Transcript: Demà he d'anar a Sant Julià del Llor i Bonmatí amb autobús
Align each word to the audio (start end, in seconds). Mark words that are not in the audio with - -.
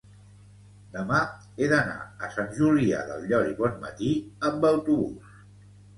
Demà 0.93 1.17
he 1.63 1.67
d'anar 1.73 1.99
a 2.27 2.31
Sant 2.37 2.49
Julià 2.61 3.03
del 3.11 3.23
Llor 3.33 3.53
i 3.53 3.57
Bonmatí 3.61 4.11
amb 4.51 4.71
autobús 4.75 5.41